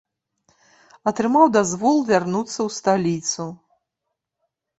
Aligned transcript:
Атрымаў 1.11 1.45
дазвол 1.57 1.97
вярнуцца 2.09 2.55
ў 2.55 2.69
сталіцу. 2.79 3.47